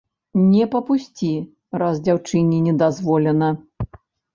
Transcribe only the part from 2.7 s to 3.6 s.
дазволена.